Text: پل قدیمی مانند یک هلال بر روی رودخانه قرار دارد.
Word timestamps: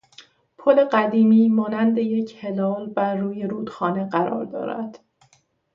پل 0.57 0.85
قدیمی 0.91 1.49
مانند 1.49 1.97
یک 1.97 2.43
هلال 2.43 2.87
بر 2.89 3.15
روی 3.15 3.43
رودخانه 3.43 4.03
قرار 4.05 4.45
دارد. 4.45 4.99